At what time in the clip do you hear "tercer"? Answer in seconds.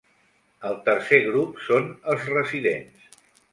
0.87-1.19